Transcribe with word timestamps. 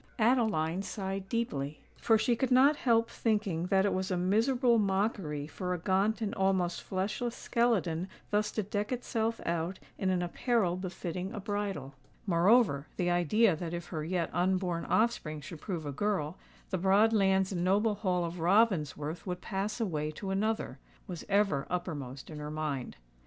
Adeline 0.17 0.81
sighed 0.81 1.29
deeply—for 1.29 2.17
she 2.17 2.35
could 2.35 2.49
not 2.49 2.75
help 2.75 3.07
thinking 3.07 3.67
that 3.67 3.85
it 3.85 3.93
was 3.93 4.09
a 4.09 4.17
miserable 4.17 4.79
mockery 4.79 5.45
for 5.45 5.75
a 5.75 5.77
gaunt 5.77 6.21
and 6.23 6.33
almost 6.33 6.81
fleshless 6.81 7.35
skeleton 7.35 8.09
thus 8.31 8.51
to 8.51 8.63
deck 8.63 8.91
itself 8.91 9.39
out 9.45 9.77
in 9.99 10.09
an 10.09 10.23
apparel 10.23 10.75
befitting 10.75 11.31
a 11.35 11.39
bridal:—moreover, 11.39 12.87
the 12.97 13.11
idea 13.11 13.55
that 13.55 13.75
if 13.75 13.89
her 13.89 14.03
yet 14.03 14.31
unborn 14.33 14.85
offspring 14.85 15.39
should 15.39 15.61
prove 15.61 15.85
a 15.85 15.91
girl, 15.91 16.35
the 16.71 16.79
broad 16.79 17.13
lands 17.13 17.51
and 17.51 17.63
noble 17.63 17.93
Hall 17.93 18.25
of 18.25 18.39
Ravensworth 18.39 19.27
would 19.27 19.39
pass 19.39 19.79
away 19.79 20.09
to 20.13 20.31
another, 20.31 20.79
was 21.05 21.23
ever 21.29 21.67
uppermost 21.69 22.31
in 22.31 22.39
her 22.39 22.49
mind. 22.49 22.97